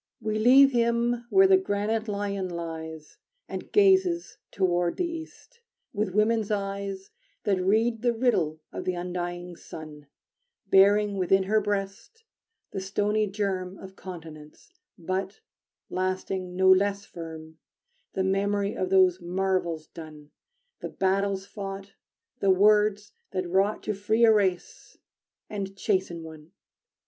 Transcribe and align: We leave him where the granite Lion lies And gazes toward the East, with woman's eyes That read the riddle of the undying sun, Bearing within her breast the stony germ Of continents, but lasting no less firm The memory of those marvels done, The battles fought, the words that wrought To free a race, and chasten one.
We 0.19 0.39
leave 0.39 0.71
him 0.71 1.27
where 1.29 1.45
the 1.45 1.59
granite 1.59 2.07
Lion 2.07 2.49
lies 2.49 3.19
And 3.47 3.71
gazes 3.71 4.39
toward 4.49 4.97
the 4.97 5.05
East, 5.05 5.59
with 5.93 6.15
woman's 6.15 6.49
eyes 6.49 7.11
That 7.43 7.61
read 7.61 8.01
the 8.01 8.11
riddle 8.11 8.61
of 8.71 8.83
the 8.83 8.95
undying 8.95 9.55
sun, 9.55 10.07
Bearing 10.65 11.17
within 11.17 11.43
her 11.43 11.61
breast 11.61 12.23
the 12.71 12.81
stony 12.81 13.27
germ 13.27 13.77
Of 13.77 13.95
continents, 13.95 14.73
but 14.97 15.41
lasting 15.87 16.55
no 16.55 16.71
less 16.71 17.05
firm 17.05 17.59
The 18.13 18.23
memory 18.23 18.75
of 18.75 18.89
those 18.89 19.21
marvels 19.21 19.85
done, 19.85 20.31
The 20.79 20.89
battles 20.89 21.45
fought, 21.45 21.93
the 22.39 22.49
words 22.49 23.11
that 23.33 23.47
wrought 23.47 23.83
To 23.83 23.93
free 23.93 24.25
a 24.25 24.33
race, 24.33 24.97
and 25.47 25.77
chasten 25.77 26.23
one. 26.23 26.53